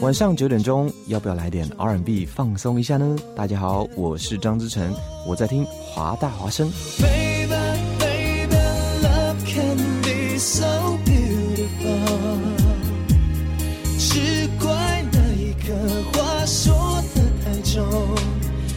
[0.00, 3.16] 晚上九点钟，要不要来点 R&B 放松一下呢？
[3.34, 4.92] 大家好，我是张之成，
[5.26, 6.70] 我在听华大华声。
[13.96, 15.72] 只怪那一刻
[16.12, 17.82] 话说的太重，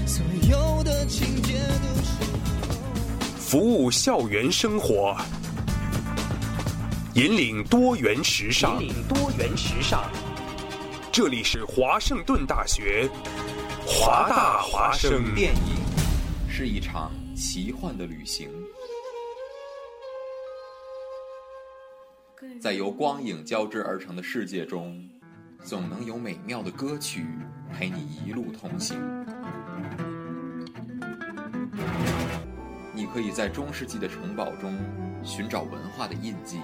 [0.05, 2.09] 所有的情节都是
[3.37, 5.17] 服务校园生活，
[7.17, 10.07] 引领多元时尚，引领多元时尚。
[11.11, 13.09] 这里是华盛顿大学，
[13.87, 15.33] 华大华生。
[15.33, 15.77] 电影
[16.47, 18.51] 是一场奇幻的旅行，
[22.61, 25.03] 在由光影交织而成的世界中，
[25.63, 27.25] 总能有美妙的歌曲
[27.73, 28.95] 陪你一路同行。
[32.93, 34.77] 你可以在中世纪的城堡中
[35.23, 36.59] 寻找文化的印记，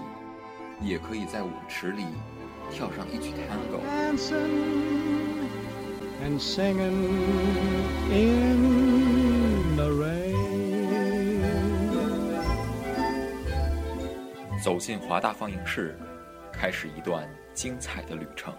[0.80, 2.04] 也可以在舞池里。
[2.70, 3.80] 跳上一曲 tango。
[14.62, 15.94] 走进华大放映室，
[16.50, 18.54] 开始一段精彩的旅程。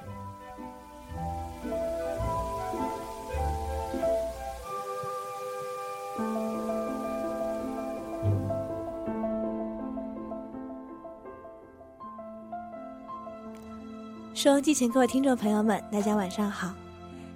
[14.45, 16.71] 收音机前各位听众朋友们，大家晚上好。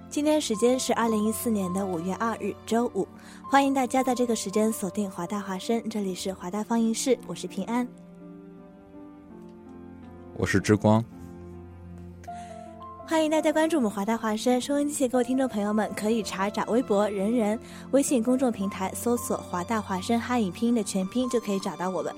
[0.08, 3.04] 今天时间是二零一四年的五月二日，周五。
[3.42, 7.88] 欢迎大家在这个时间锁定华大华声，这里是华大放映室，我是平安，
[10.36, 11.04] 我是之光。
[13.10, 17.58] 欢迎大家关注我们华大华声收音机前各位听众朋友们，可以查找微博“人人”
[17.90, 22.14] 微信公众平台，搜索“华大华声哈影拼音”的全拼，就可以找到我们。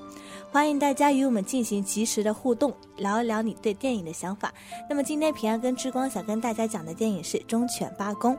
[0.51, 4.53] 欢迎大家与我们进行及时的互动，聊一聊你对电影的想法。
[4.87, 8.35] 那么今天平安跟之光想跟大家讲的电影是《忠犬八公》。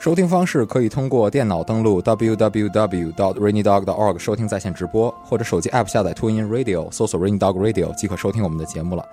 [0.00, 9.08] 收听方式可以通过电脑登录 www.rainydog.org 收听在线直播，或者手机 App 下载 twin Radio，搜索 Rainy Dog Radio 即可收听我们的节目了。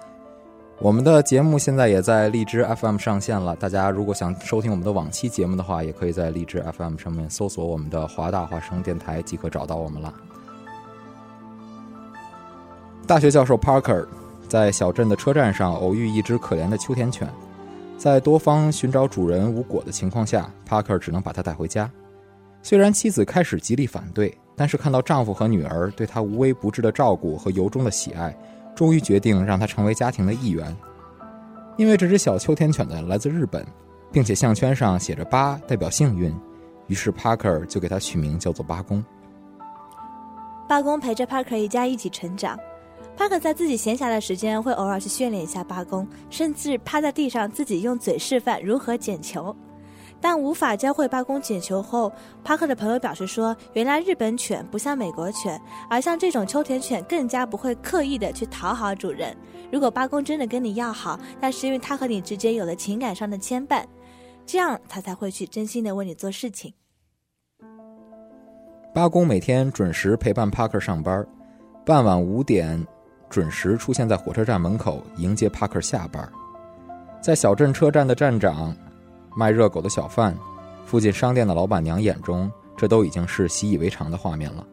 [0.84, 10.12] 我们的节目现在也在荔枝 FM 上线了，大家如果想收听我们的往期节目的话，也可以在荔枝 FM 上面搜索我们的华大华声电台即可找到我们了。
[13.06, 14.08] 大学教授 Parker
[14.47, 17.30] 在小镇的车站上偶遇一只可怜的秋田犬，
[17.96, 21.88] 在多方寻找主人无果的情况下，Parker 只能把它带回家。
[22.63, 28.36] 虽然妻子开始极力反对，但是看到丈夫和女儿对他无微不至的照顾和由衷的喜爱，
[28.76, 30.76] 终于决定让他成为家庭的一员。
[31.78, 33.66] 因为这只小秋田犬的来自日本，
[34.12, 36.34] 并且项圈上写着“八”代表幸运，
[36.88, 39.04] 于是 Parker 就给它取名叫做八公。
[40.68, 42.58] 八公陪着 Parker 一家一起成长。
[43.18, 49.56] 帕克在自己闲暇的时间会偶尔去训练一下八公，甚至趴在地上自己用嘴示范如何捡球。
[50.22, 55.59] 但无法教会八公捡球后，帕克的朋友表示说：“原来日本犬不像美国犬，
[55.90, 59.36] 而像这种秋田犬更加不会刻意的去讨好主人。
[59.72, 63.84] 如果八公真的跟你要好，那是因为他和你之间有了情感上的牵绊，
[64.46, 66.74] 这样他才会去真心的为你做事情。”
[68.94, 71.26] 八公每天准时陪伴帕克上班，
[71.86, 72.86] 傍晚五点。
[73.30, 76.30] 准时出现在火车站门口迎接帕克下班，
[77.22, 78.76] 在小镇车站的站长、
[79.36, 80.38] 卖热狗的小贩、
[80.86, 84.66] 附近商店的老板娘眼中，这都已经是习以为常的画面了。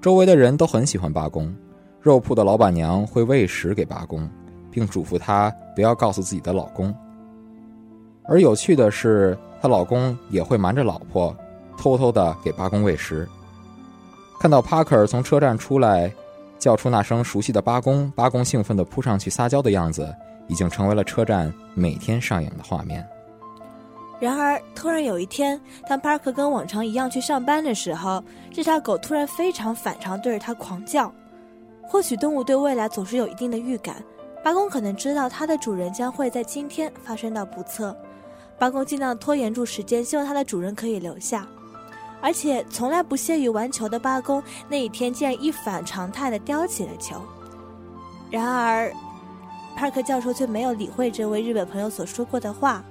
[0.00, 1.54] 周围的人都很喜欢八公，
[2.00, 4.28] 肉铺的老板娘会喂食给八公，
[4.70, 6.94] 并嘱咐他不要告诉自己的老公。
[8.24, 11.36] 而有趣的是，她老公也会瞒着老婆，
[11.76, 13.28] 偷偷的给八公喂食。
[14.40, 16.12] 看到帕克从车站出来。
[16.56, 20.14] 叫出那声熟悉的八公，八公兴奋地扑上去撒娇的样子，
[20.48, 23.06] 已经成为了车站每天上演的画面。
[24.24, 31.12] 然而，突然有一天，当帕克跟往常一样去上班的时候，这条狗突然非常反常，对着他狂叫。
[31.82, 34.02] 或许动物对未来总是有一定的预感，
[34.42, 37.94] 八公可能知道它的主人将会在今天发生到不测。
[38.58, 41.46] 八公尽量拖延住时间，希望它的主人可以留下。
[42.22, 47.20] 而且从来不屑于玩球的八公，那一天竟然一反常态的叼起了球。
[48.30, 48.90] 然而，
[49.76, 52.82] 帕克教授却没有理会这位日本朋友所说过的话，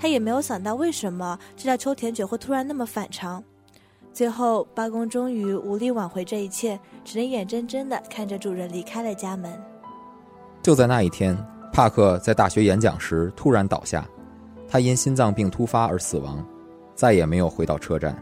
[0.00, 3.42] 他也没有想到为什么这条秋田犬会突然那么反常。
[4.14, 9.52] 最后，八公终于无力挽回这一切，只能眼睁睁的看着主人离开了家门。
[10.62, 11.36] 就在那一天，
[11.70, 14.08] 帕克在大学演讲时突然倒下，
[14.66, 16.42] 他因心脏病突发而死亡，
[16.94, 18.16] 再也没有回到车站。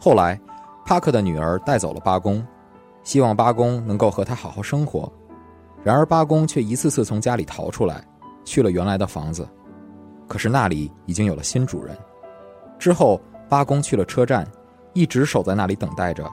[0.00, 0.38] 后来，
[0.84, 2.44] 帕克的女儿带走了八公，
[3.04, 5.10] 希望八公能够和他好好生活。
[5.84, 8.04] 然而八公却一次次从家里逃出来，
[8.44, 9.48] 去了原来的房子。
[10.32, 11.94] 可是那里已经有了新主人。
[12.78, 13.20] 之后，
[13.50, 14.50] 八公去了车站，
[14.94, 16.26] 一直守在那里等待着，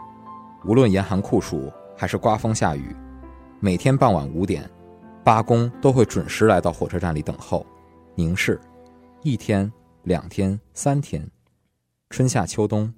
[0.63, 2.95] 无论严寒酷暑还是刮风下雨，
[3.59, 4.63] 每天傍晚五点，
[5.21, 7.65] 八公都会准时来到火车站里等候，
[8.15, 8.57] 凝视，
[9.21, 9.69] 一天、
[10.03, 11.29] 两天、三天，
[12.09, 12.89] 春夏秋冬，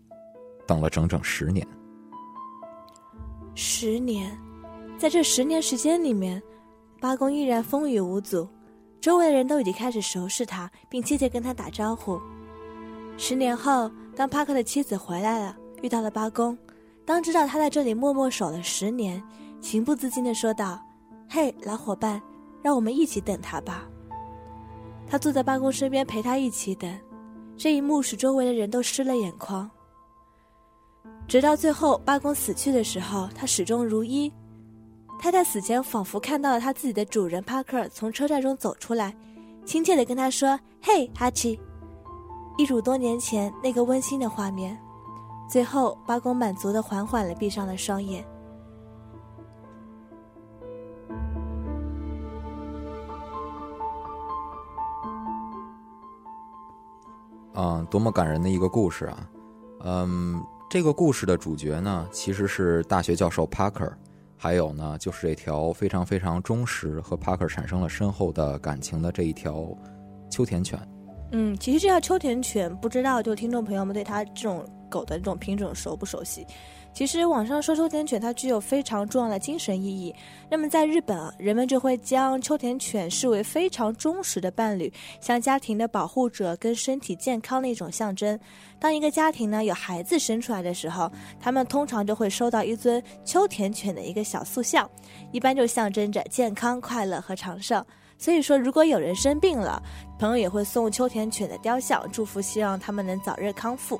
[0.68, 1.68] 等了整整十年。
[3.56, 4.38] 十年，
[5.00, 6.40] 在这十年时间里面，
[7.00, 8.48] 八公依然风雨无阻，
[9.02, 12.22] 周围的人都已经开始熟识他，并切切跟他打招呼。
[13.18, 16.56] 十年后，当帕克的妻子回来了，遇到了八公，
[17.04, 19.22] 当知道他在这里默默守了十年，
[19.60, 20.80] 情不自禁地说道
[21.28, 22.22] ：“嘿，老伙伴，
[22.62, 23.90] 让我们一起等他吧。”
[25.10, 26.96] 他坐在八公身边陪他一起等，
[27.58, 29.70] 这一幕使周围的人都湿了眼眶。
[31.28, 34.32] 直到最后，八公死去的时候，他始终如一。
[35.24, 39.16] 他在死前仿佛看到了他自己的主人帕克从车站中走出来，
[39.64, 41.60] 亲切地跟他说：“嘿，哈奇。”
[42.58, 44.76] 一如多年前那个温馨的画面。
[45.48, 48.26] 最后，八公满足地缓缓地闭上了双眼。
[57.54, 59.30] 嗯，多么感人的一个故事啊！
[59.82, 60.44] 嗯。
[60.68, 63.92] 这个故事的主角呢，其实是大学教授 Parker，
[64.44, 69.68] 还有呢，就是这条非常非常忠实和帕克产生了深厚的感情的这一条
[70.32, 70.80] 秋田犬。
[71.32, 76.44] 嗯，其实这条秋田犬，不知道就听众朋友们对它这种狗的这种品种熟不熟悉？
[76.94, 80.14] 其实网上说秋田犬它具有非常重要的精神意义。
[80.50, 88.38] 那么在日本啊，人们就会将秋田犬视为非常忠实的伴侣，像家庭的保护者跟身体健康的一种象征。
[88.78, 91.10] 当一个家庭呢有孩子生出来的时候，
[91.40, 94.90] 他们通常就会收到一尊秋田犬的一个小塑像，
[95.32, 97.84] 一般就象征着健康、快乐和长寿。
[98.18, 99.82] 所以说，如果有人生病了，
[100.20, 104.00] 朋友也会送秋田犬的雕像，祝福希望他们能早日康复。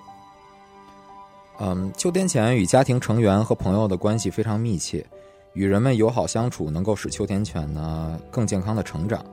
[1.64, 5.06] 嗯，秋田犬与家庭成员和朋友的关系非常密切，
[5.54, 9.24] 与人们友好相处，能够使秋田犬呢更健康的成长。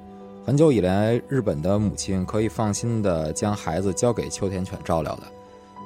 [0.45, 5.23] 很久以来，日本的母亲可以放心的将孩子交给秋田犬照料的。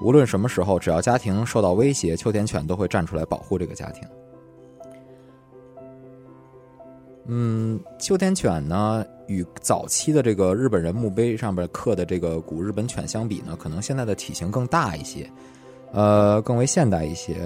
[0.03, 4.03] 无论什么时候，只要家庭受到威胁，秋田犬都会站出来保护这个家庭。
[7.27, 15.31] 嗯，秋田犬呢，与早期的这个日本人墓碑上边刻的这个古日本犬相比呢，可能现在的体型更大一些。
[15.93, 17.37] 呃，更为现代一些，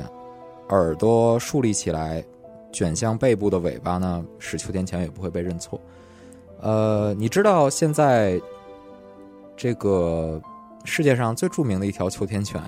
[0.68, 2.24] 耳朵竖立起来，
[2.72, 5.80] 卷向背部的尾巴呢，使秋田犬也不会被认错。
[6.60, 8.40] 呃，你知道现在
[9.56, 10.40] 这个
[10.84, 12.62] 世界上最著名的一条秋田犬，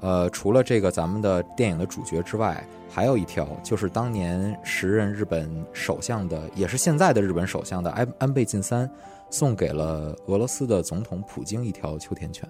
[0.00, 8.90] 呃，除了这个咱们的电影的主角之外，还有一条就是当年时任日本首相的，也是现在的日本首相的安安倍晋三
[9.30, 12.48] 送给了俄罗斯的总统普京一条秋田犬。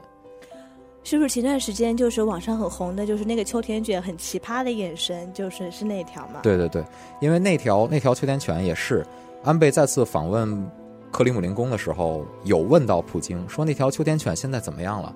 [1.05, 6.41] 是不是前段时间就是网上很红的，就是那个秋田犬很奇葩的眼神，就是是那条吗？
[6.43, 6.83] 对对对，
[7.21, 9.06] 因为那条那条秋田犬也是
[9.45, 10.69] 安倍再次访问
[11.12, 15.15] 克里姆林宫的时候，有问到普京说那条秋田犬现在怎么样了？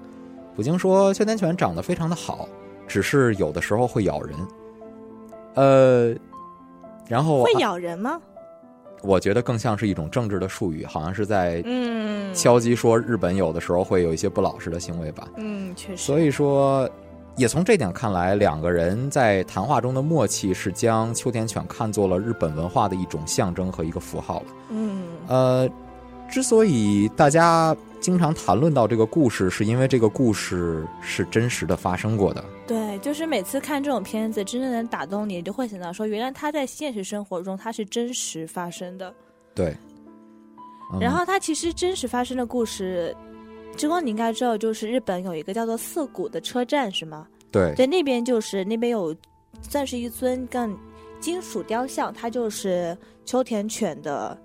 [0.55, 2.47] 普京说秋田犬长得非常的好，
[2.87, 4.37] 只是有的时候会咬人。
[5.55, 6.15] 呃，
[7.07, 8.21] 然后会咬人吗？
[9.03, 11.63] 我觉得更像是一种政治的术语，好像是在
[12.35, 15.27] 敲击说日本有的时候会有一些不老实的行为吧。
[15.37, 16.03] 嗯，确实。
[16.03, 16.89] 所以说，
[17.37, 24.47] 也从这点看来，两个人在谈话中的默契是将秋田犬看作了日本文化的一种象征和一个符号了。
[24.71, 25.69] 嗯，呃，
[26.31, 27.77] 之所以大家。
[28.01, 32.45] 经常谈论到这个故事，是因为这个故事是真实的发生过的。
[32.65, 39.15] 对，就是每次看这种片子，真正能打动你，就会想到说，原来他在现实生活中他是真实发生的。
[39.55, 39.77] 对。
[41.01, 43.15] 然后他其实真实发生的故事，
[43.77, 47.27] 之光你应该知道，就是日本有一个叫做涩谷的车站，是吗？
[47.51, 47.75] 对。
[47.75, 49.15] 对，那边就是那边有，
[49.63, 50.77] 算是一尊更
[51.21, 54.37] 金属雕像，它就是秋田犬的。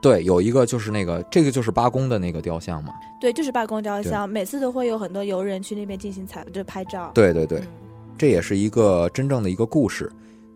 [0.00, 2.94] 对，有一个就是那个，这个就是八公的那个雕像嘛。
[3.20, 7.10] 对，就是八公雕像，每次都会有很多游人去那边进行采，就拍照。
[7.14, 7.60] 对对对，
[8.16, 10.08] 这也是一个真正的一个故事，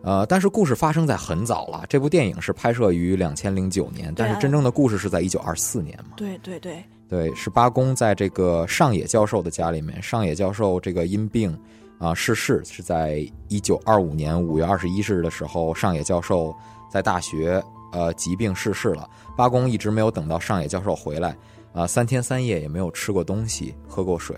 [0.03, 1.85] 呃，但是故事发生在很早了。
[1.89, 6.15] 这部电影是拍摄于两千零九年，但是真正的故事是在一九二四年嘛。
[6.17, 11.59] 对对对，对，是八公在这个上野教授的家里面，上野教授这个因病
[11.99, 16.55] 啊逝世，是在一九二五年五月二十一日的时候，上野教授
[16.89, 17.61] 在大学。
[17.95, 19.07] 呃，疾病逝世了。
[19.37, 21.37] 八公一直没有等到上野教授回来，
[21.73, 24.37] 啊，三天三夜也没有吃过东西，喝过水，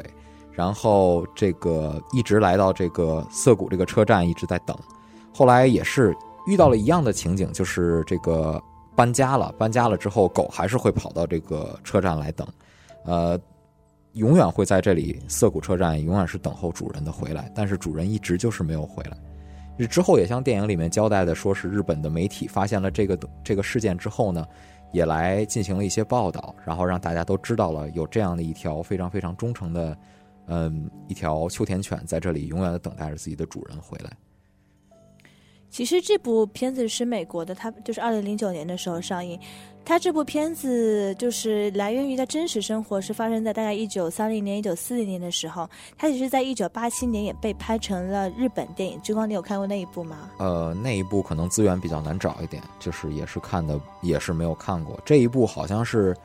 [0.52, 4.76] 然后这个一直来到这个涩谷这个车站，一直在等。
[5.32, 6.14] 后来也是
[6.46, 8.62] 遇到了一样的情景，就是这个
[8.94, 12.46] 搬家了，搬家了之后，狗还是会跑到这个车站来等，
[13.04, 13.38] 呃，
[14.12, 19.16] 永远会在这里涩谷车站，永远是等候主人的回来，但是主人一直就是没有回来。
[19.88, 24.46] 之后也像电影里面交代的，说是日本的媒体发现了这个这个事件之后呢，
[24.94, 29.98] 也来进行了一些报道，然后让大家都知道了有这样的一条非常非常忠诚的，
[30.46, 34.12] 嗯，一条秋田犬在这里永远的等待着自己的主人回来。
[35.74, 39.36] 其实这部片子是美国的，它就是二零零九年的时候上映。
[39.84, 45.68] 它这部片子就是来源于它真实生活，是发生在大概一九三零年、一九四零年的时候。
[45.98, 49.02] 它其实在一九八七年也被拍成了日本电影。
[49.02, 50.30] 之光，你有看过那一部吗？
[50.38, 54.96] 呃，那一部可能资源比较难找一点，就是也是看的，也是没有看过。
[55.04, 56.16] 这一部好像是。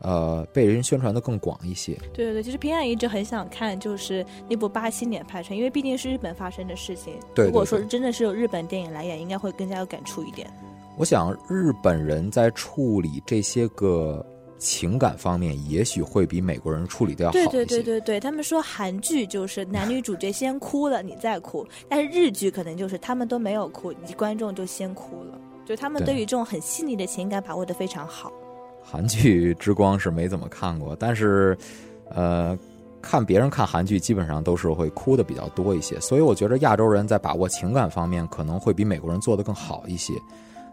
[0.00, 1.94] 呃，被人宣传的更广一些。
[2.12, 7.14] 对对对，其实平安一直很想看，就是那部八七年拍成，因为毕竟是日本发生的事情。
[7.34, 10.48] 对，如果说真的是有日本电影来演，应该会更加有感触一点。
[10.96, 14.24] 我想日本人在处理这些个
[14.58, 17.48] 情感方面，也许会比美国人处理的要好一些。
[17.48, 25.40] 对对对对对，他们说韩剧就是男女主角先哭了，你再哭；但是日剧可能就是他们都没有哭，你观众就先哭了。
[25.64, 28.32] 就他们对于这种很细腻的情感把握的非常好。
[28.90, 31.54] 韩剧之光是没怎么看过，但是，
[32.08, 32.58] 呃，
[33.02, 40.14] 看别人看韩剧基本上都是会哭的比较多一些，所以我觉得亚洲人在把握情感方面可能会比美国人做的更好一些。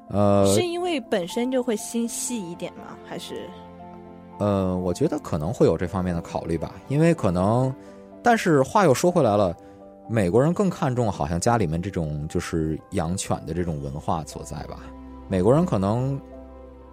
[0.08, 2.96] 呃，是因为本身就会心细一点吗？
[3.06, 3.50] 还是？
[4.40, 7.74] 呃，我觉得可能会有这方面的考虑吧，因为可能，
[8.24, 9.54] 但是话又说回来了，
[10.08, 14.80] 美国人更看重好像家里面这种就是养犬的这种文化所在吧，
[15.28, 16.18] 美国人可能。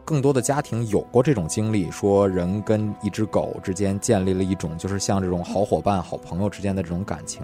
[0.04, 7.42] 更多的家庭有过这种经历，说人跟一只狗之间建立了一种就是像这种好伙伴、好朋友之间的这种感情。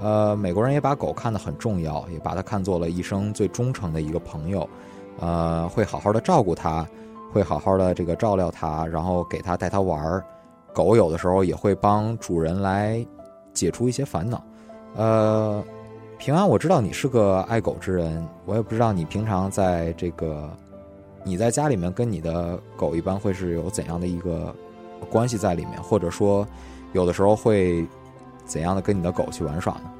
[0.00, 4.68] 呃，美国人也把狗看得很重要，也把它看作了一生最忠诚的一个朋友。
[5.18, 6.86] 呃，会好好的照顾它，
[7.32, 10.24] 会好好的这个照料它，然后给它带它玩儿。
[10.72, 13.04] 狗有的时候也会帮主人来
[13.52, 14.42] 解除一些烦恼。
[14.94, 15.62] 呃，
[16.16, 20.48] 平安，我知道你是个爱狗之人，我也不知道你平常在这个。
[21.24, 24.54] 你在家里面跟你的狗一般会是有怎样的一个
[25.10, 26.46] 关系在里面，或者说
[26.92, 27.86] 有的时候会
[28.44, 29.91] 怎样的跟你的狗去玩耍呢？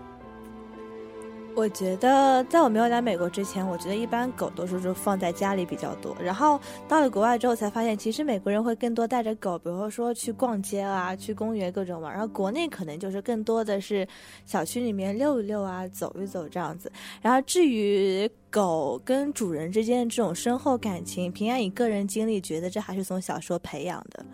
[1.55, 6.17] 我觉得在我没有来美国之前，我觉得一般狗都是就放在家里比较多。
[6.21, 12.11] 然后到了国外之后，才发现其实美国人会更多带着狗，比如说去逛街啊，去公园各种玩。
[12.11, 14.07] 然后国内可能就是更多的是
[14.47, 16.91] 小区里面溜一溜啊，走一走这样子。
[17.21, 24.25] 然后至于狗跟主人之间的这种深厚感情，平安以个人经历觉得这还是从小时候培养的。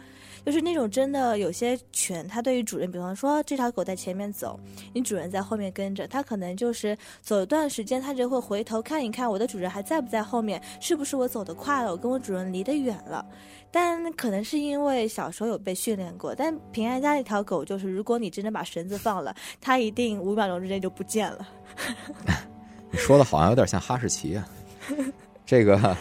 [0.46, 4.58] 就是那种真的有些犬，它对于主人，比方说这条狗在前面走，
[4.94, 13.24] 你主人在后面跟着，它可能就是走一段时间，它就会回头看一看我的主人还在不在后面，是不是我走得快了，我跟我主人离得远了。
[13.70, 21.48] 但可能是因为小时候有被训练过，但平安家那条狗就是，如果你真的把绳子放了，它一定五秒钟之内就不见了。
[22.90, 24.48] 你说的好像有点像哈士奇啊，
[25.44, 25.96] 这个。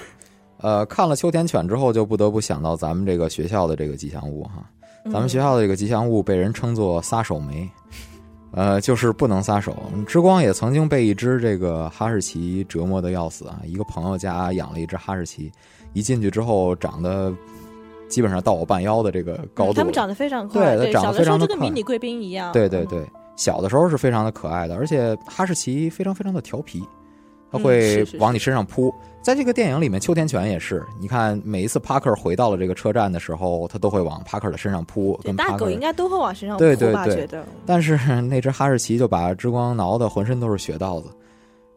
[0.60, 4.68] 呃，看了秋田犬之后，就不得不想到咱们这个学校的这个吉祥物哈。
[5.04, 7.70] 咱们学校的这个吉祥物被人称作“撒手梅”，
[8.52, 9.76] 呃，就是不能撒手。
[10.08, 13.60] 之光也曾经被一只这个哈士奇折磨的要死啊。
[13.66, 15.52] 一个朋友家养了一只哈士奇，
[15.94, 17.34] 一进去之后长得
[18.08, 19.74] 基本上到我半腰的这个高度。
[19.74, 22.52] 它们长得非常快，对，长得非常的就跟迷你贵宾一样。
[22.54, 26.84] 对对对，小的时候是非常的可爱的，而且哈士奇非常非常的调皮。
[27.52, 30.86] 它会往你身上扑，在这个电影里面，秋田犬也是。
[31.00, 35.20] 你看，每一次帕克回到了这个车站的时候，它都会往帕克的身上扑。
[35.24, 36.64] 跟大狗应该都会往身上扑
[36.94, 37.06] 吧？
[37.06, 37.44] 觉得。
[37.66, 41.10] 但是那只哈士奇就把之光挠的浑身都是血道子，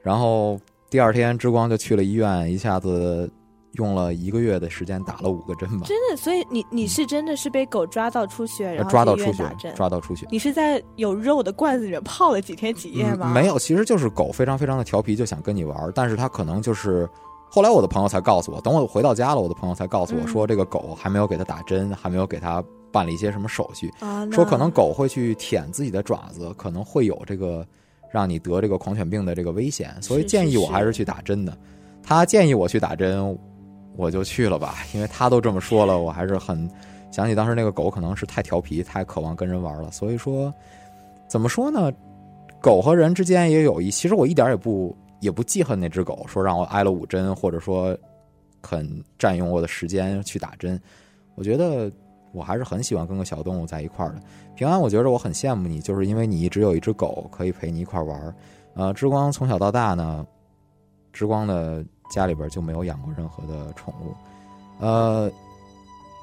[0.02, 0.58] 然后
[0.88, 3.30] 第二天之光就去了医院，一下子。
[3.74, 9.44] 用了一个月的时间打了五个针吧，真的，所以你你是真的是被狗抓到出血，然后抓到出血，
[9.76, 10.26] 抓到出血。
[10.28, 13.32] 你是在有肉的罐子里面泡了几天几夜吗？
[13.32, 15.92] 没有，其实就是狗非常非常的调皮，就想跟你玩。
[15.94, 17.08] 但是它可能就是
[17.48, 23.88] 后来我的朋友才告诉我，等我回到家了，我的朋友才告诉我说，这个狗还没有给它打针，还没有给它办了一些什么手续，
[24.32, 27.64] 说可能狗会去舔自己的爪子，可能会有这个
[28.10, 31.56] 让你得这个狂犬病的这个危险，所以建议我还是去打针的。
[32.02, 33.38] 他建议我去打针。
[34.00, 36.68] 我就去了吧，因为他都这么说了，我还是很
[37.10, 39.90] 想起当时那个狗可能是太调皮，太渴望跟人玩了。
[39.90, 40.52] 所以说，
[41.28, 41.92] 怎么说呢？
[42.62, 47.96] 狗和人之间也有一，其实我一点也不也不记恨那只狗，说让我挨了五针，或者说
[48.62, 50.80] 很占用我的时间去打针。
[51.34, 51.92] 我觉得
[52.32, 54.20] 我还是很喜欢跟个小动物在一块儿的。
[54.54, 58.34] 平安，我觉得我很羡慕你，就是因为你一直有一只狗可以陪你一块玩。
[58.74, 60.26] 呃，之光从小到大呢。
[61.12, 64.12] 之光的家里边就没有养过任何的宠物。
[64.80, 65.30] 呃，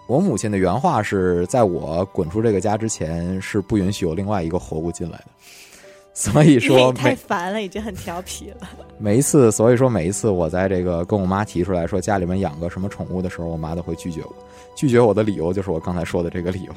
[0.07, 5.25] 我母亲的原话是在我滚出这个家之前是不允许有另外一个活物进来的。
[6.17, 8.67] 所以说，太烦了，已经很调皮了。
[8.97, 14.33] 每一次，所以说每一次我在这个跟我妈提出来说家里面养个什么宠物的时候，我妈都会拒绝我。
[14.75, 16.73] 拒绝我的理由就是我刚才说的这个理由，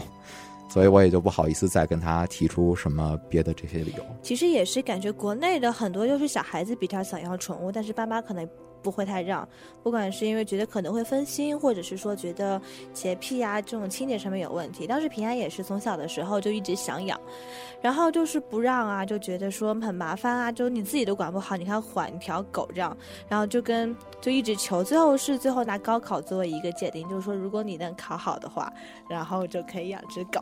[0.69, 4.05] 所以我也就不好意思再跟她提出什么别的这些理由。
[4.21, 8.47] 其实也是感觉国内的很多就是小孩子比较想要宠物，但是爸妈可能。
[8.83, 9.47] 不会太让，
[9.83, 12.61] 不管是因为觉得可能会分心，或者是说觉得
[12.93, 14.87] 洁癖啊这种清洁上面有问题。
[14.87, 17.21] 当时平安也是从小的时候就一直想养，
[17.81, 22.97] 然后就是不让啊，就觉得说很麻烦啊，就你自己都管不好，你看缓一条狗这样，
[23.29, 28.73] 然后就跟就一直求，最后是最后拿高考作为一个界定，就是说如果你能考好的话，
[29.09, 30.41] 然后就可以养只狗。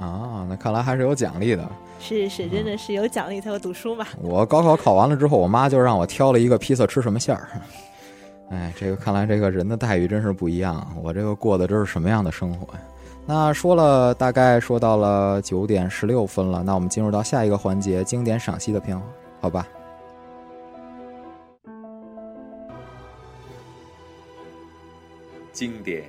[0.00, 1.64] 啊，那看来还是有奖励的。
[2.00, 4.06] 是是，真的是有奖励才会读书嘛。
[4.20, 7.48] 我高考考完了之后，我妈就让我挑了一个披萨吃什么馅儿。
[8.50, 10.84] 哎，这个看来这个人的待遇真是不一样。
[11.00, 12.80] 我这个过的这是什么样的生活呀？
[13.26, 19.00] 那说了大概说到了九点十六分了，那我们进入到下一个环节，经典赏析的片，
[19.40, 19.68] 好吧？
[25.52, 26.04] 经典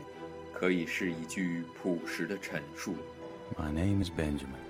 [0.54, 2.96] 可以是一句朴实的陈述。
[3.59, 4.61] My name is Benjamin.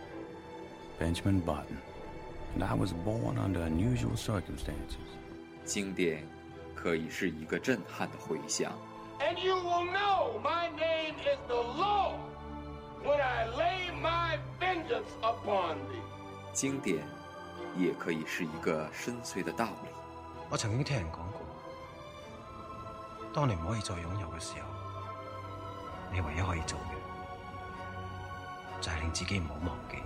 [0.98, 1.78] Benjamin Button,
[2.54, 5.06] and I was born under unusual circumstances.
[5.64, 6.26] 经典
[6.74, 8.72] 可以是一个震撼的回响。
[9.18, 12.18] And you will know my name is the Lord
[13.02, 16.02] when I lay my vengeance upon thee.
[16.52, 17.04] 经典
[17.76, 19.88] 也可以是一个深邃的道理。
[20.48, 21.40] 我曾经听人讲过，
[23.34, 24.68] 当你唔可以再拥有嘅时候，
[26.12, 26.96] 你唯一可以做嘅。
[28.81, 29.97] 就令自己唔好忘记。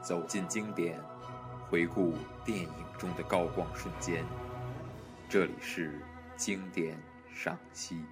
[0.00, 0.98] 走进经典，
[1.70, 2.14] 回顾
[2.44, 4.24] 电影中的高光瞬间。
[5.28, 6.00] 这里是
[6.36, 6.98] 经典
[7.32, 8.02] 赏析。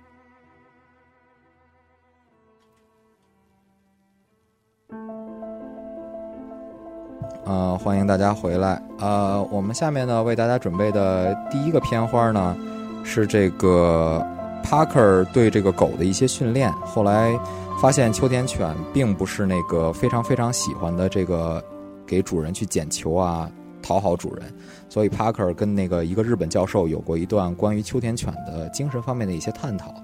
[7.44, 8.80] 呃，欢迎大家回来。
[8.98, 12.56] 呃，我们下面呢为大家准备的第一个片花呢，
[13.04, 14.24] 是这个
[14.64, 16.72] Parker 对这个狗的一些训练。
[16.84, 17.38] 后来。
[17.80, 21.64] 发现秋田犬并不是那个非常非常喜欢的这个
[22.06, 24.52] 给主人去捡球啊，讨好主人，
[24.86, 29.94] 所以 Parker 跟那个一个日本教授有过一段关于秋田犬的精神方面的一些探讨，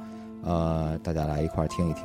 [0.43, 2.05] 呃，大家来一块儿听一听。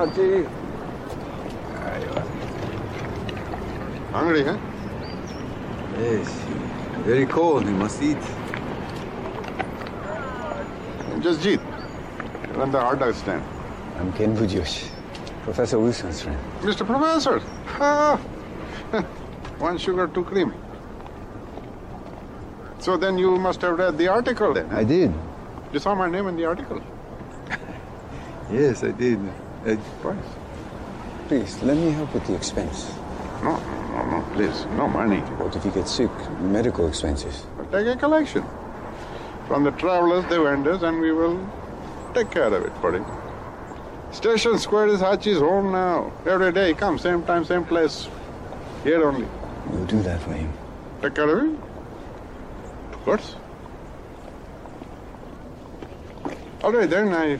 [0.00, 0.48] Auntie.
[4.12, 4.56] Hungry, huh?
[5.98, 6.28] Yes.
[7.04, 7.66] Very cold.
[7.66, 8.16] You must eat.
[11.20, 11.60] Just eat.
[12.54, 13.44] Run the hot dog stand.
[13.98, 14.88] I'm Ken Bujoshi,
[15.42, 16.38] Professor Wilson's friend.
[16.62, 16.86] Mr.
[16.86, 17.42] Professor.
[17.78, 18.16] Ah.
[19.58, 20.54] One sugar, two cream.
[22.78, 24.70] So then you must have read the article then.
[24.70, 25.12] I did.
[25.74, 26.80] You saw my name in the article?
[28.50, 29.20] yes, I did.
[29.66, 30.16] Uh, price.
[31.28, 32.92] Please, let me help with the expense.
[33.42, 33.58] No,
[33.92, 34.64] no, no, please.
[34.76, 35.20] No money.
[35.36, 36.10] What if you get sick?
[36.40, 37.44] Medical expenses.
[37.70, 38.42] take a collection.
[39.46, 41.38] From the travelers, the vendors, and we will
[42.14, 43.04] take care of it, for him.
[44.12, 46.10] Station Square is Hachi's home now.
[46.26, 48.08] Every day, come, same time, same place.
[48.82, 49.28] Here only.
[49.68, 50.50] We'll do that for him.
[51.02, 51.62] Take care of him?
[52.92, 53.36] Of course.
[56.62, 57.38] All right, then, I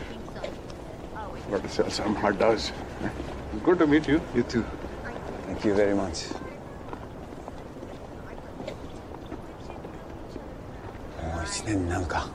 [1.52, 2.72] Got to sell some hot dogs.
[3.64, 4.22] Good to meet you.
[4.36, 4.66] You too.
[5.48, 6.34] Thank you very much.
[11.22, 12.28] もう一年になるか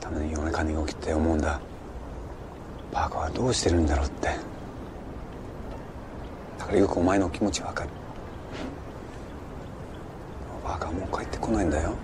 [0.00, 1.60] たまに夜中に起きて思うんだ
[2.90, 4.28] パーカーはどうしてるんだろうって
[6.58, 7.90] だからよくお前の気持ちわかる
[10.64, 11.94] パーカーもう帰ってこないんだよ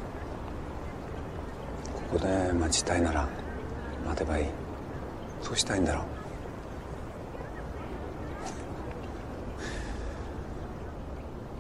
[2.11, 3.28] ここで待ちたいなら
[4.05, 4.45] 待てばいい
[5.41, 6.03] そうしたいんだろ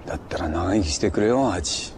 [0.05, 1.93] うだったら長生きしてくれよハチ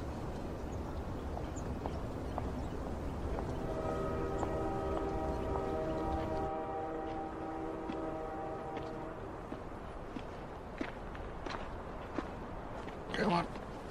[13.13, 13.45] Come on,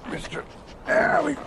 [0.05, 0.43] Mr.
[0.85, 1.41] There we go.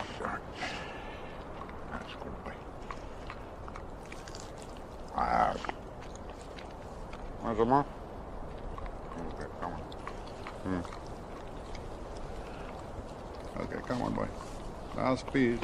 [7.49, 7.87] Want some more?
[9.33, 9.81] Okay, come on.
[10.65, 10.83] Hmm.
[13.63, 14.29] Okay, come on, boy.
[14.95, 15.59] Last piece.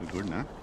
[0.00, 0.44] You good now?
[0.44, 0.59] See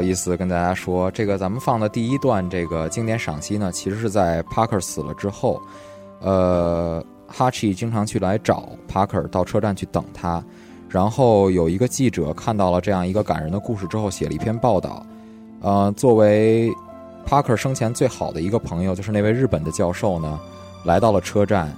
[0.00, 5.60] 好意思跟大家说，这个咱们放的第一段这个经典赏析呢，其实是在 Parker 死了之后，
[6.20, 10.42] 呃，哈奇经常去来找 Parker 到车站去等他，
[10.88, 15.04] 然后有一个记者看到了这样一个感人的故事之后，写了一篇报道。
[15.60, 16.72] 呃，作为
[17.28, 20.40] Parker 生前最好的一个朋友，就是那位日本的教授呢，
[20.82, 21.70] 来到了车站，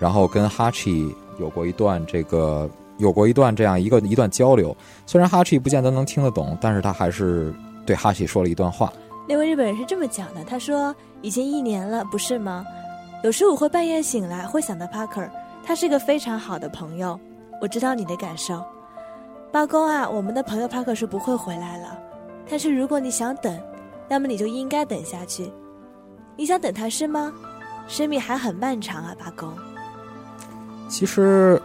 [0.00, 4.76] 然后跟哈奇有过一段这个有过一段这样一个一段交流。
[5.06, 7.54] 虽然哈奇不见得能听得懂，但是他还是
[7.88, 8.92] 对哈希说了一段话。
[9.26, 12.62] 那位日本人是这么讲的，他说：“已经一年了，不是吗？
[13.24, 15.30] 有时我会半夜醒来，会想到 Parker，
[15.64, 17.18] 他是个非常好的朋友。
[17.62, 18.62] 我知道你的感受，
[19.50, 21.98] 八公啊，我们的朋友 Parker 是不会回来了。
[22.46, 23.58] 但是如果你想等，
[24.06, 25.50] 那么你就应该等下去。
[26.36, 27.32] 你想等他是吗？
[27.86, 29.50] 生命还很漫长啊，八公。
[30.90, 31.58] 其实，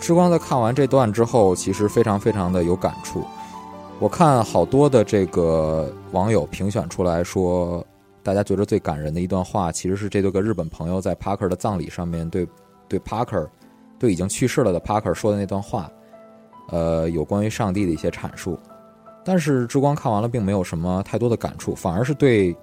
[0.00, 3.24] 之光在看完这段之后，其实非常非常的有感触。
[4.00, 7.84] 我看好多的这个网友评选出来说，
[8.22, 12.46] 大家觉得最感人的一段话，其实是这对个日本朋友在 Parker 的葬礼上面对
[12.86, 13.48] 对 Parker
[13.98, 15.90] 对已经去世了的 Parker 说的那段话，
[16.68, 18.58] 呃，有关于上帝的一些阐述。
[19.24, 22.54] 但是之光看完了，并没有什么太多的感触，反而是对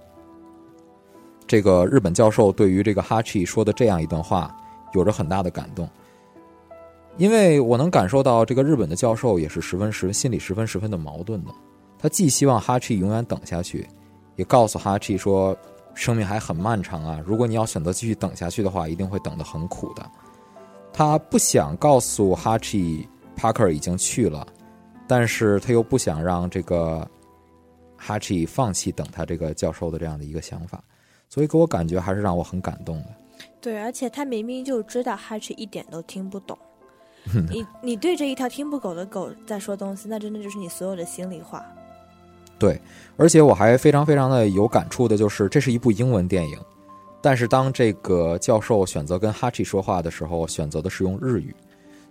[1.48, 4.56] 这个日本教授对于这个哈奇说的这样一段话，
[4.94, 5.89] 有着很大的感动。
[7.17, 11.52] 因为我能感受到，这个日本的教授也是十分十分心里十分十分的矛盾的。
[12.00, 13.88] 他既希望哈奇永远等下去，
[14.36, 15.56] 也告诉哈奇说，
[15.93, 20.10] 生命还很漫长啊，如果你要选择继续等下去的话，一定会等得很苦的。
[20.91, 24.47] 他不想告诉哈奇帕克已经去了，
[25.06, 27.08] 但是他又不想让这个
[27.97, 30.84] 哈奇放弃等他这个教授的这样的一个想法，
[31.30, 33.06] 所以给我感觉还是让我很感动的。
[33.60, 36.58] 对，而且他明明就知道哈奇一点都听不懂。
[37.50, 41.64] 你你对着一条听不懂的狗在说东西，那真的就是你所有的心里话。
[42.58, 42.80] 对，
[43.18, 46.58] 而且我还非常非常的有感触的，就是这是一部英文电影，
[47.22, 51.56] 但是当这个教授选择跟哈奇说话的时候，选择的是用日语，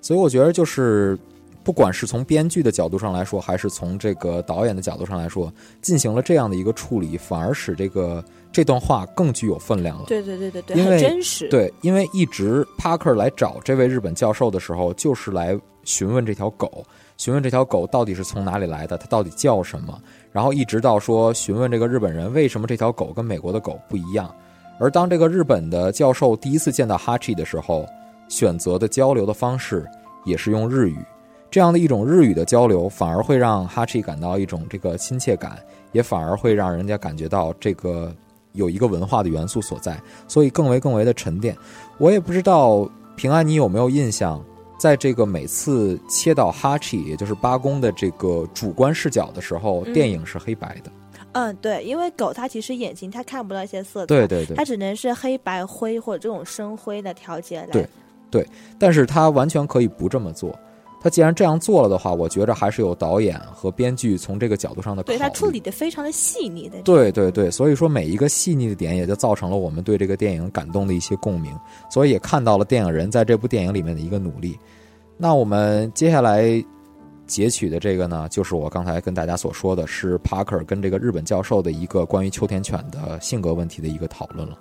[0.01, 1.17] 所以我觉得就是
[1.63, 10.05] 不管是从编剧的角度上来说，还是从这个导演的角度上来说，进行了这样的一个处理，反而使这个这段话更具有分量了。
[10.07, 11.49] 对对对对对，因为真实。
[11.49, 16.85] 对，因为一直帕克来找这位日本教授的时候，就是来询问这条狗，
[17.19, 20.01] 询问这条狗到底是从哪里来的，它到底叫什么，
[20.33, 24.35] 然后一直到说询问这个日本人为什么这条狗跟美国的狗不一样。
[24.79, 27.85] 而当这个日本的教授第一次见到哈奇的时候，
[28.29, 29.87] 选择的交流的方式
[30.25, 30.97] 也是用日语，
[31.51, 35.59] 这样的一种日语的交流，反而会让哈奇感到一种这个亲切感，
[35.93, 38.15] 也反而会让人家感觉到这个
[38.53, 41.57] 有一个文化的元素所在，所以更为更为的沉淀。
[41.99, 44.43] 我也不知道平安你有没有印象，
[44.79, 50.91] 在这个每次切到哈奇，也就是八公的这个主观视角的时候，嗯电影是黑白的。
[51.33, 57.67] 嗯，对，因为狗它其实眼睛它看不到一些色彩，对对对它只能是黑白灰或者这种深灰的调节来。
[57.67, 57.89] 对，
[58.31, 58.47] 对，
[58.79, 60.57] 但是它完全可以不这么做。
[61.01, 65.03] 他既然这样做了的话，我觉着还是有导演和编剧从这个角度上的。
[65.03, 66.83] 对他处理的非常的细腻的。
[66.83, 71.57] 对对对，所以说每一个细腻的点，也就造成了我们对这个电影感动的一些共鸣，
[71.91, 74.59] 所以也看到了电影人在这部电影里面的一个努力。
[75.17, 76.63] 那我们接下来
[77.27, 84.59] 截取的这个呢，就是我刚才跟大家所说的是帕克跟这个日本教授的一个关于秋田犬的性格问题的一个讨论了。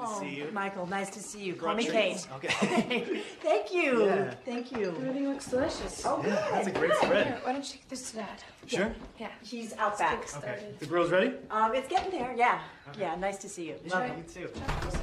[0.00, 1.54] Oh, Michael, nice to see you.
[1.54, 2.26] Call me Brought Kate.
[2.28, 2.28] drinks?
[2.36, 3.22] Okay.
[3.42, 4.04] Thank you.
[4.06, 4.34] Yeah.
[4.44, 4.88] Thank you.
[4.90, 6.04] Everything looks delicious.
[6.06, 6.38] Oh, Yeah, good.
[6.52, 7.26] that's a great spread.
[7.26, 8.42] Here, Why don't you get this to Dad?
[8.66, 8.92] Sure?
[9.18, 10.24] Yeah, he's out back.
[10.36, 10.66] Okay.
[10.78, 11.32] The grill's ready?
[11.50, 12.32] Um, it's getting there.
[12.36, 12.60] Yeah.
[12.98, 13.16] Yeah.
[13.16, 13.74] Nice to see you.
[13.90, 14.50] Love you too.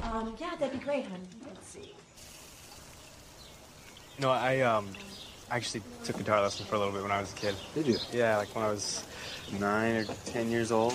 [0.04, 1.20] Um, yeah, that'd be great, hon.
[1.46, 1.92] Let's see.
[4.16, 4.88] You know, I um
[5.50, 7.54] actually took guitar lessons for a little bit when I was a kid.
[7.74, 7.98] Did you?
[8.12, 9.04] Yeah, like when I was
[9.60, 10.94] nine or ten years old.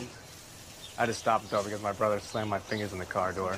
[1.01, 3.57] I just stopped though because my brother slammed my fingers in the car door.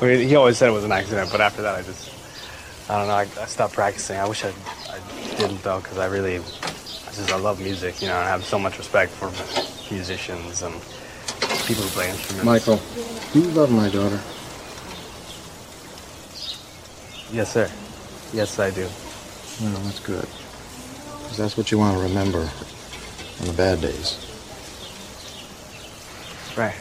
[0.00, 2.10] I mean, he always said it was an accident, but after that, I just,
[2.90, 4.16] I don't know, I, I stopped practicing.
[4.16, 4.98] I wish I, I
[5.36, 8.44] didn't though, because I really, I just, I love music, you know, and I have
[8.44, 9.26] so much respect for
[9.94, 10.74] musicians and
[11.68, 12.44] people who play instruments.
[12.44, 12.80] Michael,
[13.32, 14.18] you love my daughter?
[17.32, 17.70] Yes, sir.
[18.32, 18.88] Yes, I do.
[19.62, 20.26] No, that's good.
[21.22, 22.50] Because that's what you want to remember
[23.38, 24.29] on the bad days.
[26.56, 26.74] Right.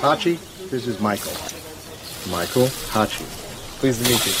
[0.00, 0.38] Hachi,
[0.70, 1.32] this is Michael.
[2.30, 3.24] Michael Hachi.
[3.78, 4.32] Pleased to meet you.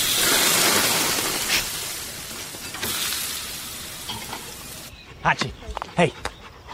[5.22, 5.52] Hachi,
[5.96, 6.12] hey, you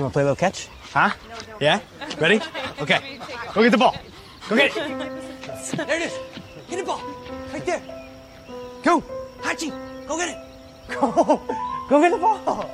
[0.05, 0.69] want to play a little catch?
[0.93, 1.11] Huh?
[1.61, 1.81] Yeah?
[2.19, 2.41] Ready?
[2.81, 3.19] Okay.
[3.55, 3.97] Go get the ball.
[4.49, 4.75] Go get it.
[5.77, 6.19] There it is.
[6.69, 7.03] Get the ball.
[7.53, 7.83] Right there.
[8.83, 9.01] Go.
[9.43, 9.71] Hachi,
[10.07, 10.39] go get it.
[10.89, 11.41] Go.
[11.89, 12.71] Go get the ball.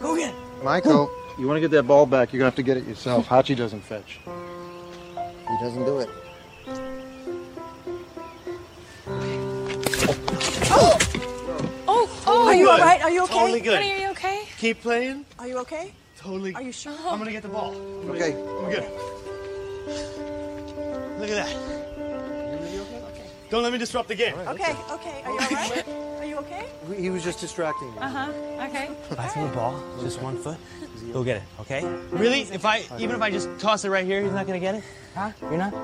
[0.00, 0.64] Go get it.
[0.64, 2.86] Michael, you want to get that ball back, you're going to have to get it
[2.86, 3.28] yourself.
[3.28, 4.20] Hachi doesn't fetch.
[4.24, 6.08] He doesn't do it.
[10.74, 10.98] Oh,
[11.88, 12.46] oh, Oh!
[12.46, 13.02] are you all right?
[13.02, 13.34] Are you okay?
[13.34, 13.74] Totally good.
[13.74, 14.42] Honey, are you okay?
[14.58, 15.24] Keep playing.
[15.38, 15.92] Are you okay?
[16.18, 16.54] Totally.
[16.54, 16.92] Are you sure?
[17.04, 17.74] I'm gonna get the ball.
[18.10, 18.32] Okay.
[18.32, 18.84] I'm good.
[21.18, 21.56] Look at that.
[21.56, 22.78] Okay.
[22.78, 23.30] Okay.
[23.50, 24.34] Don't let me disrupt the game.
[24.34, 25.22] Okay, okay.
[25.24, 26.08] Are you all right?
[26.42, 27.02] Are you okay?
[27.02, 27.98] He was just distracting you.
[27.98, 28.32] Uh huh.
[28.68, 28.90] Okay.
[29.10, 30.58] If I throw the ball, just one foot,
[31.12, 31.84] go get it, okay?
[32.10, 32.42] Really?
[32.42, 34.84] If I, even if I just toss it right here, he's not gonna get it?
[35.14, 35.32] Huh?
[35.42, 35.74] You're not?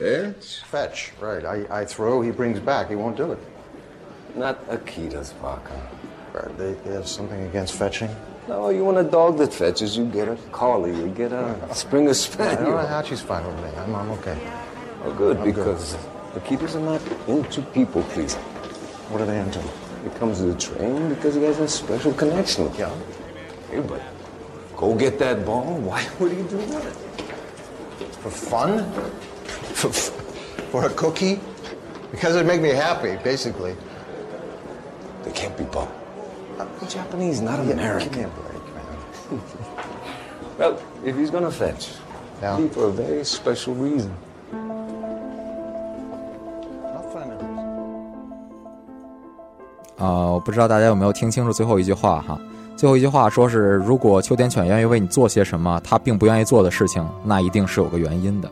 [0.00, 1.44] It's fetch, right.
[1.44, 2.88] I, I throw, he brings back.
[2.88, 3.38] He won't do it.
[4.36, 5.34] Not Akita's.
[5.42, 8.14] Right, They, they have something against fetching?
[8.46, 12.10] No, you want a dog that fetches, you get a collie, you get a Springer
[12.10, 12.56] I Spaniel.
[12.64, 13.70] don't know how she's fine with me.
[13.78, 14.38] I'm, I'm okay.
[15.04, 15.96] Oh, good, I'm because
[16.34, 18.40] Akitas are not into people pleasing.
[19.10, 19.60] What are they into?
[20.04, 22.94] He comes to the train because he has a special connection with Yeah.
[23.70, 24.00] Hey, but
[24.76, 25.76] go get that ball.
[25.78, 26.92] Why would he do that?
[28.22, 28.78] For fun?
[29.77, 29.89] For,
[30.71, 31.39] for a cookie?
[32.11, 33.75] Because it'd make me happy, basically.
[35.23, 35.89] They can't be bought.
[36.59, 38.09] I'm Japanese, not Yeah, American.
[38.09, 38.85] Give me a break, man.
[40.59, 41.89] Well, if he's gonna fetch,
[42.41, 42.53] Yeah.
[42.55, 44.11] it'll be for a very special reason.
[46.93, 47.41] I'll find out.
[49.97, 52.39] 呃，我不知道大家有没有听清楚最后一句话哈。
[52.75, 58.51] 最后一句话说是，如果秋田犬愿意为你做些什么，它并不愿意做的事情，那一定是有个原因的。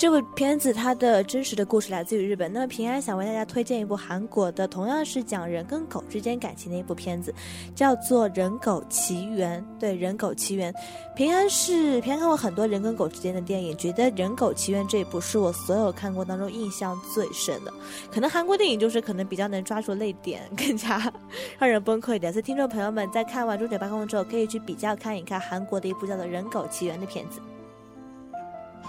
[0.00, 2.50] 这部片子它的真实的故事来自于日本。
[2.50, 7.34] 那么平安想为大家推荐一部韩国的，同样是讲人跟狗之间感情的一部片子，
[7.74, 9.60] 叫做《人狗奇缘》。
[9.78, 10.72] 对，《人狗奇缘》，
[11.14, 17.70] 平安是平安看过很多人跟狗之间的电影，觉得《人狗奇缘》这一部是我所有看过当中印象最深的。
[18.10, 21.12] 可能韩国电影就是可能比较能抓住泪点，更加
[21.60, 22.32] 让人崩溃一点。
[22.32, 27.38] 所以听众朋友们在看完《终点八公》之后，可以去比较看一看韩国的一部叫做《人狗奇缘》的片子。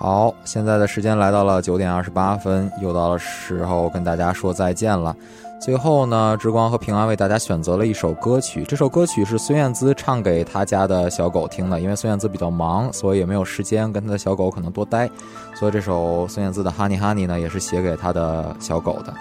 [0.01, 5.15] 好，现在的时间来到了九点二十八分，又到了时候跟大家说再见了。
[5.61, 15.07] 最后呢，之光和平安为大家选择了一首歌曲，这首歌曲是孙燕姿唱给他家的小狗听的，因为孙燕姿比较忙，所以也没有时间跟他的小狗可能多待，
[15.53, 19.13] 所以这首孙燕姿的《Honey Honey》呢，也是写给他的小狗的。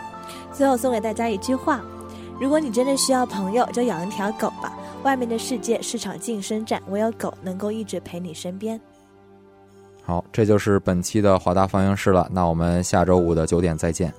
[0.51, 1.83] 最后送给大家一句话：
[2.41, 4.73] 如果你真的需要朋友，就养一条狗吧。
[5.03, 8.81] 外面的世界是场竞争战，唯有狗能够一直陪你身边。
[10.03, 14.13] 好，这就是本期的华大放映室了，那我们下周五的九点再见。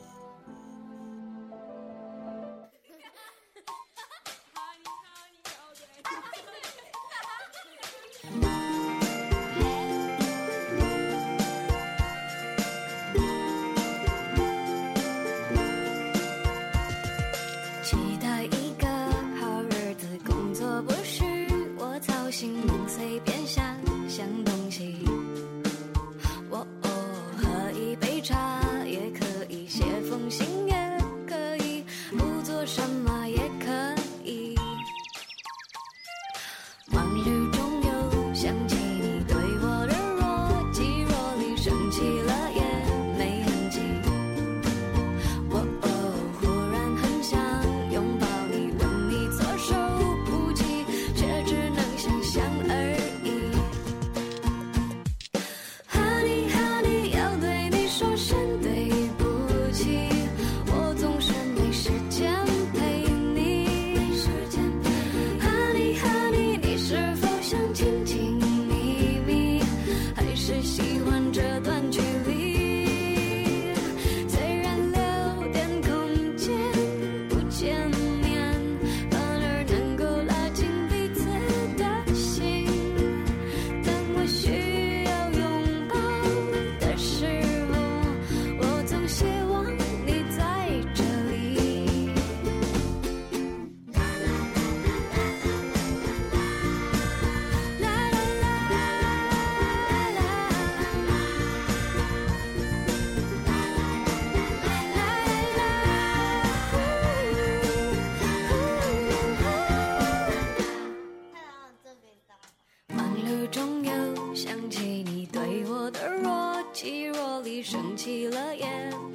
[113.32, 118.66] 途中又想起你对我的若即若离生气了也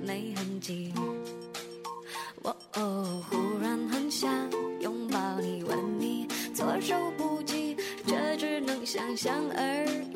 [0.07, 0.91] 没痕迹。
[2.43, 4.31] 我哦忽然很想
[4.81, 7.77] 拥抱你吻你措手不及
[8.07, 10.16] 却只能想象而已。